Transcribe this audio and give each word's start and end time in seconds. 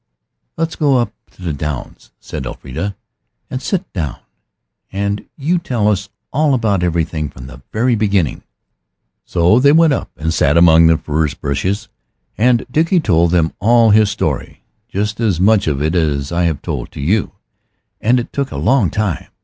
"Let's 0.57 0.75
go 0.75 0.97
up 0.97 1.13
on 1.37 1.45
the 1.45 1.53
downs," 1.53 2.11
said 2.19 2.47
Elfrida, 2.47 2.95
"and 3.51 3.61
sit 3.61 3.93
down, 3.93 4.17
and 4.91 5.25
you 5.37 5.59
tell 5.59 5.89
us 5.89 6.09
all 6.33 6.55
about 6.55 6.81
everything 6.81 7.29
from 7.29 7.45
the 7.45 7.61
very 7.71 7.95
beginning." 7.95 8.41
So 9.25 9.59
they 9.59 9.71
went 9.71 9.93
up 9.93 10.09
and 10.17 10.33
sat 10.33 10.57
among 10.57 10.87
the 10.87 10.97
furze 10.97 11.35
bushes, 11.35 11.87
and 12.35 12.65
Dickie 12.71 12.99
told 12.99 13.29
them 13.29 13.53
all 13.59 13.91
his 13.91 14.09
story 14.09 14.63
just 14.87 15.19
as 15.19 15.39
much 15.39 15.67
of 15.67 15.83
it 15.83 15.93
as 15.93 16.31
I 16.31 16.45
have 16.45 16.63
told 16.63 16.89
to 16.93 16.99
you. 16.99 17.33
And 17.99 18.19
it 18.19 18.33
took 18.33 18.49
a 18.49 18.57
long 18.57 18.89
time. 18.89 19.27